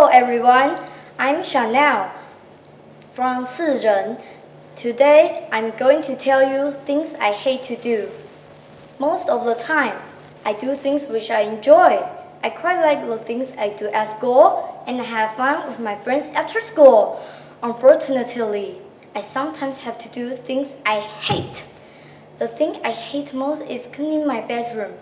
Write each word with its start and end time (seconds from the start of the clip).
everyone, 0.00 0.80
I'm 1.18 1.44
Chanel 1.44 2.10
from 3.12 3.44
Siren. 3.44 4.16
Today, 4.74 5.46
I'm 5.52 5.70
going 5.76 6.00
to 6.02 6.16
tell 6.16 6.42
you 6.42 6.72
things 6.86 7.14
I 7.20 7.32
hate 7.32 7.62
to 7.64 7.76
do. 7.76 8.10
Most 8.98 9.28
of 9.28 9.44
the 9.44 9.54
time, 9.54 9.96
I 10.46 10.54
do 10.54 10.74
things 10.74 11.06
which 11.06 11.30
I 11.30 11.42
enjoy. 11.42 12.02
I 12.42 12.50
quite 12.50 12.80
like 12.80 13.06
the 13.06 13.18
things 13.18 13.52
I 13.58 13.68
do 13.68 13.88
at 13.88 14.16
school 14.16 14.82
and 14.86 14.98
I 15.00 15.04
have 15.04 15.36
fun 15.36 15.68
with 15.68 15.78
my 15.78 15.94
friends 15.96 16.34
after 16.34 16.60
school. 16.60 17.22
Unfortunately, 17.62 18.78
I 19.14 19.20
sometimes 19.20 19.80
have 19.80 19.98
to 19.98 20.08
do 20.08 20.34
things 20.34 20.74
I 20.86 21.00
hate. 21.00 21.64
The 22.38 22.48
thing 22.48 22.80
I 22.82 22.92
hate 22.92 23.34
most 23.34 23.62
is 23.62 23.86
cleaning 23.92 24.26
my 24.26 24.40
bedroom. 24.40 24.94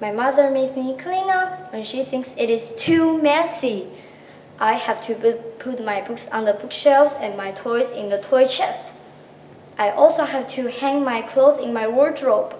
My 0.00 0.10
mother 0.10 0.50
makes 0.50 0.74
me 0.74 0.96
clean 0.98 1.30
up 1.30 1.72
when 1.72 1.84
she 1.84 2.02
thinks 2.02 2.34
it 2.36 2.50
is 2.50 2.72
too 2.76 3.20
messy. 3.22 3.86
I 4.58 4.74
have 4.74 5.04
to 5.06 5.14
put 5.58 5.84
my 5.84 6.00
books 6.00 6.28
on 6.28 6.44
the 6.44 6.52
bookshelves 6.52 7.14
and 7.18 7.36
my 7.36 7.50
toys 7.50 7.90
in 7.90 8.08
the 8.08 8.18
toy 8.18 8.46
chest. 8.46 8.92
I 9.76 9.90
also 9.90 10.24
have 10.24 10.48
to 10.50 10.70
hang 10.70 11.04
my 11.04 11.22
clothes 11.22 11.58
in 11.58 11.72
my 11.72 11.88
wardrobe. 11.88 12.54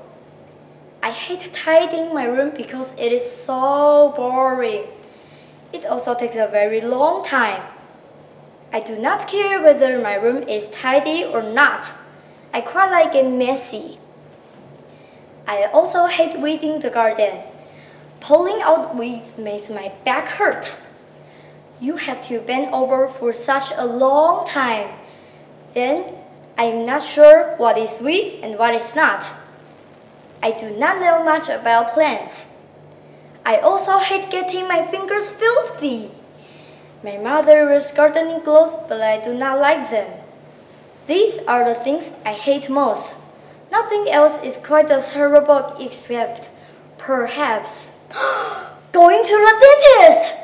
I 1.02 1.10
hate 1.10 1.52
tidying 1.52 2.12
my 2.12 2.24
room 2.24 2.52
because 2.56 2.92
it 2.98 3.12
is 3.12 3.24
so 3.30 4.12
boring. 4.16 4.86
It 5.72 5.84
also 5.84 6.14
takes 6.14 6.34
a 6.34 6.48
very 6.48 6.80
long 6.80 7.24
time. 7.24 7.62
I 8.72 8.80
do 8.80 8.98
not 8.98 9.28
care 9.28 9.62
whether 9.62 10.00
my 10.00 10.14
room 10.14 10.42
is 10.48 10.68
tidy 10.70 11.24
or 11.24 11.42
not. 11.42 11.92
I 12.52 12.60
quite 12.60 12.90
like 12.90 13.14
it 13.14 13.28
messy. 13.28 13.98
I 15.46 15.64
also 15.66 16.06
hate 16.06 16.40
weeding 16.40 16.80
the 16.80 16.90
garden. 16.90 17.40
Pulling 18.20 18.62
out 18.62 18.96
weeds 18.96 19.36
makes 19.38 19.68
my 19.70 19.92
back 20.04 20.28
hurt. 20.28 20.74
You 21.80 21.96
have 21.96 22.22
to 22.28 22.40
bend 22.40 22.72
over 22.72 23.08
for 23.08 23.32
such 23.32 23.72
a 23.76 23.86
long 23.86 24.46
time. 24.46 24.90
Then 25.74 26.14
I 26.56 26.64
am 26.64 26.84
not 26.84 27.02
sure 27.02 27.56
what 27.56 27.76
is 27.76 28.00
weed 28.00 28.40
and 28.42 28.58
what 28.58 28.74
is 28.74 28.94
not. 28.94 29.26
I 30.42 30.52
do 30.52 30.70
not 30.70 31.00
know 31.00 31.24
much 31.24 31.48
about 31.48 31.92
plants. 31.92 32.46
I 33.44 33.56
also 33.58 33.98
hate 33.98 34.30
getting 34.30 34.68
my 34.68 34.86
fingers 34.86 35.30
filthy. 35.30 36.10
My 37.02 37.18
mother 37.18 37.66
wears 37.66 37.90
gardening 37.90 38.40
gloves, 38.44 38.76
but 38.88 39.00
I 39.02 39.22
do 39.22 39.34
not 39.34 39.60
like 39.60 39.90
them. 39.90 40.10
These 41.06 41.38
are 41.46 41.68
the 41.68 41.74
things 41.74 42.12
I 42.24 42.32
hate 42.32 42.70
most. 42.70 43.14
Nothing 43.70 44.08
else 44.08 44.38
is 44.42 44.56
quite 44.56 44.90
as 44.90 45.12
horrible 45.12 45.76
except, 45.78 46.48
perhaps, 46.96 47.90
going 48.92 49.22
to 49.22 49.30
the 49.30 49.54
dentist! 49.60 50.43